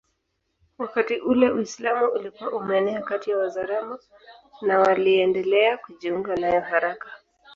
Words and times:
wakati 0.77 1.17
ule 1.19 1.51
Uislamu 1.51 2.07
ulikuwa 2.07 2.51
umeenea 2.51 3.01
kati 3.01 3.31
ya 3.31 3.37
Wazaramo 3.37 3.99
na 4.61 4.79
waliendelea 4.79 5.77
kujiunga 5.77 6.35
nayo 6.35 6.61
haraka 6.61 7.11